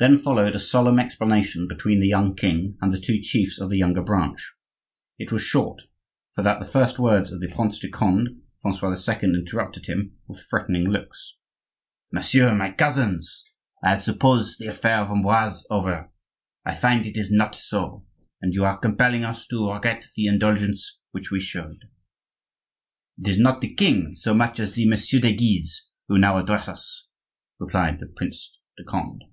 Then 0.00 0.16
followed 0.18 0.54
a 0.54 0.60
solemn 0.60 1.00
explanation 1.00 1.66
between 1.66 1.98
the 1.98 2.06
young 2.06 2.36
king 2.36 2.78
and 2.80 2.92
the 2.92 3.00
two 3.00 3.18
chiefs 3.20 3.60
of 3.60 3.68
the 3.68 3.78
younger 3.78 4.00
branch. 4.00 4.52
It 5.18 5.32
was 5.32 5.42
short, 5.42 5.82
for 6.36 6.42
that 6.42 6.60
the 6.60 6.66
first 6.66 7.00
words 7.00 7.32
of 7.32 7.40
the 7.40 7.48
Prince 7.48 7.80
de 7.80 7.88
Conde 7.90 8.28
Francois 8.62 8.92
II. 8.94 9.30
interrupted 9.34 9.86
him, 9.86 10.12
with 10.28 10.46
threatening 10.48 10.84
looks: 10.84 11.34
"Messieurs, 12.12 12.56
my 12.56 12.70
cousins, 12.70 13.44
I 13.82 13.88
had 13.90 14.00
supposed 14.02 14.60
the 14.60 14.68
affair 14.68 15.00
of 15.00 15.10
Amboise 15.10 15.64
over; 15.68 16.12
I 16.64 16.76
find 16.76 17.04
it 17.04 17.16
is 17.18 17.32
not 17.32 17.56
so, 17.56 18.06
and 18.40 18.54
you 18.54 18.64
are 18.64 18.78
compelling 18.78 19.24
us 19.24 19.48
to 19.48 19.72
regret 19.72 20.10
the 20.14 20.26
indulgence 20.28 21.00
which 21.10 21.32
we 21.32 21.40
showed." 21.40 21.86
"It 23.20 23.26
is 23.26 23.38
not 23.40 23.60
the 23.60 23.74
king 23.74 24.14
so 24.14 24.32
much 24.32 24.60
as 24.60 24.76
the 24.76 24.86
Messieurs 24.86 25.22
de 25.22 25.34
Guise 25.34 25.88
who 26.06 26.18
now 26.18 26.36
address 26.38 26.68
us," 26.68 27.08
replied 27.58 27.98
the 27.98 28.06
Prince 28.06 28.56
de 28.76 28.84
Conde. 28.84 29.24